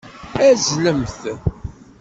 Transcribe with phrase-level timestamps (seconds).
[0.49, 1.19] Azzlemt!